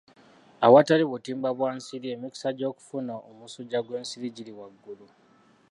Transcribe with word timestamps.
Awatali 0.65 1.03
butimba 1.11 1.49
bwa 1.57 1.69
nsiri 1.77 2.07
emikisa 2.15 2.49
gy'okufuna 2.57 3.13
omusujja 3.29 3.79
gw'ensiri 3.85 4.27
giri 4.35 4.53
waggulu. 4.59 5.05